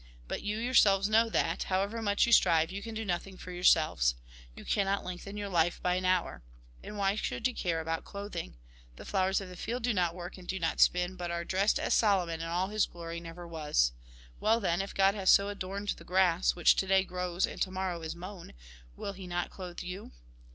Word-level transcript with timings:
But 0.27 0.41
you 0.41 0.57
yourselves 0.57 1.09
know 1.09 1.29
that, 1.29 1.65
however 1.65 2.01
much 2.01 2.25
you 2.25 2.31
strive, 2.31 2.71
you 2.71 2.81
can 2.81 2.95
do 2.95 3.05
nothing 3.05 3.37
for 3.37 3.51
yourselves. 3.51 4.15
You 4.55 4.65
cannot 4.65 5.05
lengthen 5.05 5.37
your 5.37 5.47
life 5.49 5.79
by 5.79 5.93
an 5.93 6.05
hour. 6.05 6.41
And 6.81 6.97
why 6.97 7.13
should 7.13 7.47
you 7.47 7.53
care 7.53 7.79
about 7.79 8.03
clothing? 8.03 8.57
The 8.95 9.05
flowers 9.05 9.41
of 9.41 9.49
58 9.49 9.53
THE 9.53 9.53
GOSPEL 9.53 9.77
IN 9.77 9.81
BRIEF 9.83 9.83
the 9.83 9.83
field 9.83 9.83
do 9.83 10.01
not 10.01 10.15
work 10.15 10.37
and 10.39 10.47
do 10.47 10.59
not 10.59 10.79
spin, 10.79 11.15
but 11.17 11.29
are 11.29 11.45
dressed 11.45 11.77
as 11.77 11.93
Solomon 11.93 12.41
in 12.41 12.47
all 12.47 12.69
his 12.69 12.87
glory 12.87 13.19
never 13.19 13.47
was. 13.47 13.91
Well 14.39 14.59
then, 14.59 14.81
if 14.81 14.95
God 14.95 15.13
has 15.13 15.29
so 15.29 15.49
adorned 15.49 15.89
the 15.89 16.03
grass, 16.03 16.55
which 16.55 16.75
to 16.77 16.87
day 16.87 17.03
grows 17.03 17.45
and 17.45 17.61
to 17.61 17.69
morrow 17.69 18.01
is 18.01 18.15
mown, 18.15 18.53
will 18.97 19.13
he 19.13 19.27
not 19.27 19.51
clothe 19.51 19.81
you 19.83 20.13